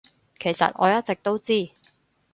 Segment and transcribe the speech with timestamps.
[0.39, 1.69] 其實我一直都知